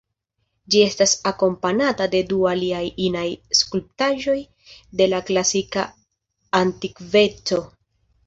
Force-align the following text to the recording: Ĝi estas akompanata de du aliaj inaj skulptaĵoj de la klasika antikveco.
Ĝi 0.75 0.79
estas 0.83 1.11
akompanata 1.31 2.05
de 2.13 2.21
du 2.31 2.39
aliaj 2.51 2.81
inaj 3.09 3.25
skulptaĵoj 3.59 4.37
de 5.01 5.09
la 5.13 5.19
klasika 5.29 5.83
antikveco. 6.61 7.63